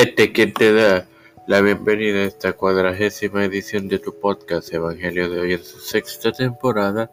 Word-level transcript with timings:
Este 0.00 0.32
quien 0.32 0.54
te 0.54 0.72
da 0.72 1.06
la 1.46 1.60
bienvenida 1.60 2.20
a 2.20 2.24
esta 2.24 2.54
cuadragésima 2.54 3.44
edición 3.44 3.86
de 3.86 3.98
tu 3.98 4.18
podcast 4.18 4.72
Evangelio 4.72 5.28
de 5.28 5.40
hoy 5.40 5.52
en 5.52 5.62
su 5.62 5.78
sexta 5.78 6.32
temporada 6.32 7.10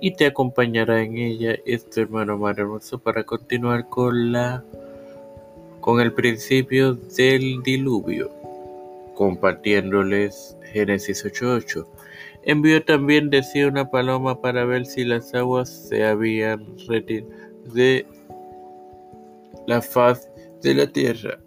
y 0.00 0.16
te 0.16 0.26
acompañará 0.26 1.04
en 1.04 1.18
ella 1.18 1.54
este 1.64 2.00
hermano 2.00 2.36
Mar 2.36 2.58
Hermoso 2.58 2.98
para 2.98 3.22
continuar 3.22 3.88
con 3.88 4.32
la 4.32 4.64
con 5.80 6.00
el 6.00 6.12
principio 6.14 6.94
del 6.94 7.62
diluvio 7.62 8.32
compartiéndoles 9.14 10.56
Génesis 10.72 11.24
8.8 11.24 11.86
envió 12.42 12.84
también 12.84 13.30
decía 13.30 13.68
una 13.68 13.88
paloma 13.88 14.40
para 14.40 14.64
ver 14.64 14.84
si 14.84 15.04
las 15.04 15.32
aguas 15.32 15.68
se 15.68 16.04
habían 16.04 16.66
retirado 16.88 17.30
de 17.72 18.04
la 19.68 19.80
faz 19.80 20.28
de 20.60 20.74
la 20.74 20.88
tierra 20.88 21.38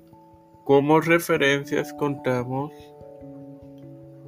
como 0.70 1.02
referencias 1.02 1.94
contamos 1.94 2.72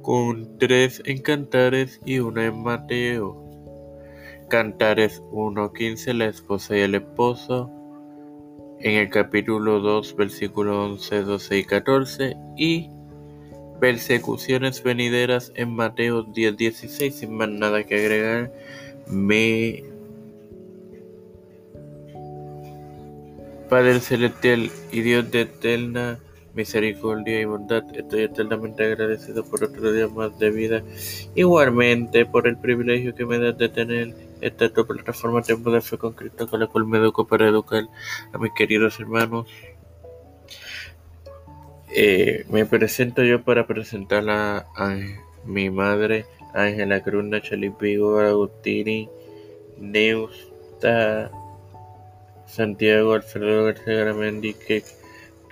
con 0.02 0.58
tres 0.58 1.00
en 1.04 1.22
Cantares 1.22 2.00
y 2.04 2.18
una 2.18 2.46
en 2.46 2.64
Mateo. 2.64 3.48
Cantares 4.48 5.22
1.15, 5.30 6.14
la 6.14 6.26
esposa 6.26 6.76
y 6.76 6.80
el 6.80 6.96
esposo. 6.96 7.70
En 8.80 8.96
el 8.96 9.08
capítulo 9.08 9.78
2, 9.78 10.16
versículo 10.16 10.84
11, 10.86 11.22
12 11.22 11.58
y 11.58 11.64
14. 11.64 12.36
Y 12.56 12.90
persecuciones 13.78 14.82
venideras 14.82 15.52
en 15.54 15.76
Mateo 15.76 16.24
10, 16.24 16.56
16. 16.56 17.14
Sin 17.14 17.36
más 17.36 17.50
nada 17.50 17.84
que 17.84 17.94
agregar, 17.94 18.52
me 19.06 19.84
Padre 23.68 24.00
Celestial 24.00 24.72
y 24.90 25.02
Dios 25.02 25.30
de 25.30 25.42
eterna 25.42 26.18
misericordia 26.54 27.40
y 27.40 27.44
bondad. 27.44 27.84
Estoy 27.94 28.22
eternamente 28.22 28.84
agradecido 28.84 29.44
por 29.44 29.64
otro 29.64 29.92
día 29.92 30.08
más 30.08 30.38
de 30.38 30.50
vida. 30.50 30.82
Igualmente 31.34 32.26
por 32.26 32.46
el 32.46 32.56
privilegio 32.58 33.14
que 33.14 33.26
me 33.26 33.38
da 33.38 33.52
de 33.52 33.68
tener 33.68 34.14
esta 34.40 34.68
tu 34.68 34.86
plataforma 34.86 35.42
Tiempo 35.42 35.70
de 35.70 35.80
Fe 35.80 35.98
con 35.98 36.12
Cristo, 36.14 36.48
con 36.48 36.60
la 36.60 36.66
cual 36.66 36.86
me 36.86 36.98
educo 36.98 37.26
para 37.26 37.48
educar 37.48 37.84
a 38.32 38.38
mis 38.38 38.52
queridos 38.52 38.98
hermanos. 39.00 39.46
Eh, 41.94 42.44
me 42.48 42.64
presento 42.64 43.22
yo 43.22 43.42
para 43.42 43.66
presentar 43.66 44.28
a, 44.28 44.66
mi 45.44 45.70
madre, 45.70 46.26
Ángela 46.54 47.02
Cruz, 47.02 47.24
Nacheli 47.24 47.68
Vigo, 47.68 48.18
Agustini, 48.18 49.10
Neusta, 49.78 51.30
Santiago, 52.46 53.14
Alfredo 53.14 53.64
García 53.64 53.94
Garamendi, 53.94 54.54
que 54.54 54.82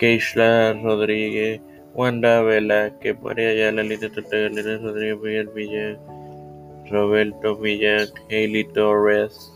Keishla 0.01 0.83
Rodríguez, 0.83 1.61
Wanda 1.93 2.41
Velázquez, 2.41 3.21
María 3.21 3.51
Ayala, 3.51 3.83
Lina 3.83 4.09
Tortega, 4.09 4.49
Rodríguez, 4.49 5.21
Miguel 5.21 5.49
Villa, 5.55 5.99
Roberto 6.91 7.59
Millán, 7.59 8.09
Hailey 8.31 8.65
Torres, 8.73 9.53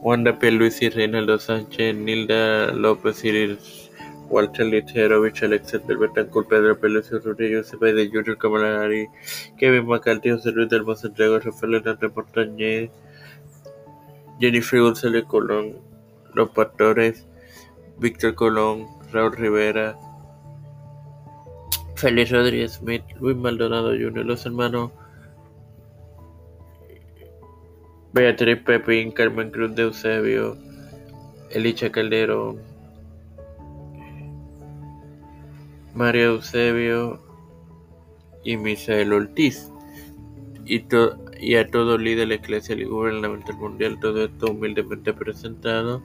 Wanda 0.00 0.38
P. 0.38 0.52
Luis 0.52 0.80
y 0.80 0.90
Reinaldo 0.90 1.40
Sánchez, 1.40 1.96
Nilda 1.96 2.72
López 2.72 3.24
Iris, 3.24 3.90
Walter 4.28 4.66
Literovich, 4.66 5.42
Alexander 5.42 5.96
Betancourt, 5.98 6.48
Pedro 6.48 6.78
Pérez 6.78 7.10
Rodríguez, 7.10 7.72
de 7.72 8.08
Junior 8.08 8.38
Camarari, 8.38 9.08
Kevin 9.58 9.88
McCarthy, 9.88 10.30
José 10.30 10.52
Luis 10.52 10.68
del 10.68 10.84
Santiago, 10.96 11.40
Rafael 11.40 11.74
Hernández 11.74 12.12
Portañez, 12.12 12.90
Jennifer 14.38 14.80
González 14.82 15.24
Colón, 15.24 15.80
Los 16.34 16.50
Pastores, 16.50 17.26
Víctor 17.98 18.34
Colón, 18.34 18.86
Raúl 19.12 19.36
Rivera, 19.36 19.98
Félix 21.94 22.30
Rodríguez 22.30 22.72
Smith, 22.74 23.02
Luis 23.20 23.36
Maldonado 23.36 23.90
Jr., 23.90 24.24
los 24.24 24.44
hermanos 24.44 24.92
Beatriz 28.12 28.58
Pepín, 28.62 29.12
Carmen 29.12 29.50
Cruz 29.50 29.74
de 29.74 29.82
Eusebio, 29.82 30.56
Elicha 31.50 31.90
Calderón, 31.90 32.60
María 35.94 36.24
Eusebio 36.24 37.20
y 38.44 38.56
Misael 38.56 39.12
Ortiz. 39.12 39.70
Y, 40.64 41.54
a 41.54 41.70
todo 41.70 41.96
líder 41.96 42.32
eclesial 42.32 42.80
y 42.80 42.84
gubernamental 42.84 43.56
mundial, 43.56 44.00
todo 44.00 44.24
esto 44.24 44.50
humildemente 44.50 45.12
presentado 45.12 46.02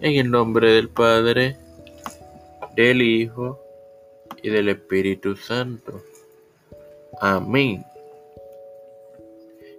en 0.00 0.16
el 0.16 0.30
nombre 0.30 0.72
del 0.72 0.88
Padre, 0.88 1.56
del 2.74 3.02
Hijo 3.02 3.60
y 4.42 4.50
del 4.50 4.68
Espíritu 4.68 5.36
Santo. 5.36 6.02
Amén. 7.20 7.84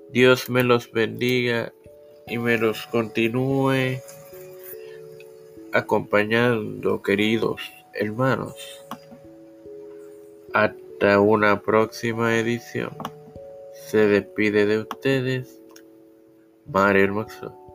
Dios 0.10 0.50
me 0.50 0.64
los 0.64 0.92
bendiga 0.92 1.72
y 2.28 2.38
me 2.38 2.58
los 2.58 2.88
continúe 2.88 4.00
acompañando, 5.74 7.02
queridos 7.02 7.62
hermanos. 7.94 8.56
Hasta 10.54 11.20
una 11.20 11.62
próxima 11.62 12.38
edición. 12.38 12.92
Se 13.74 14.08
despide 14.08 14.66
de 14.66 14.80
ustedes, 14.80 15.62
Mario 16.66 17.04
Hermoso. 17.04 17.67